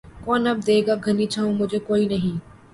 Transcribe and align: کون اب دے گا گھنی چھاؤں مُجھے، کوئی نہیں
کون 0.23 0.43
اب 0.51 0.57
دے 0.67 0.77
گا 0.87 0.93
گھنی 1.05 1.25
چھاؤں 1.33 1.53
مُجھے، 1.59 1.79
کوئی 1.87 2.03
نہیں 2.11 2.35